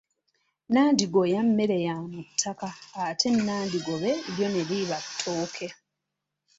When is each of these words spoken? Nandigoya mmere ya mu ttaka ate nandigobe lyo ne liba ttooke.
Nandigoya 0.71 1.39
mmere 1.47 1.77
ya 1.85 1.95
mu 2.11 2.21
ttaka 2.27 2.67
ate 3.05 3.29
nandigobe 3.45 4.11
lyo 4.33 4.47
ne 4.49 4.61
liba 4.69 4.97
ttooke. 5.05 5.67